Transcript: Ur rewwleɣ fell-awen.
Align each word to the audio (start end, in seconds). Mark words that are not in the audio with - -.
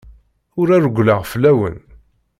Ur 0.59 0.67
rewwleɣ 0.83 1.19
fell-awen. 1.31 1.77